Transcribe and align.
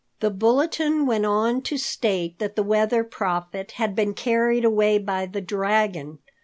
The 0.19 0.31
bulletin 0.31 1.05
went 1.05 1.27
on 1.27 1.61
to 1.61 1.77
state 1.77 2.39
that 2.39 2.55
the 2.55 2.63
Weather 2.63 3.03
Prophet 3.03 3.73
had 3.73 3.93
been 3.95 4.15
carried 4.15 4.65
away 4.65 4.97
by 4.97 5.27
the 5.27 5.41
dragon. 5.41 6.17